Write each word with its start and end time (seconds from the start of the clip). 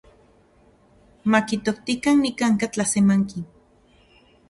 Makitoktikan 1.35 2.15
nikanka’ 2.25 2.65
tlasemanki. 2.73 3.39